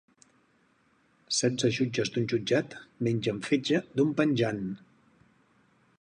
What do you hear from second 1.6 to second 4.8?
jutges d'un jutjat mengen fetge d'un penjant.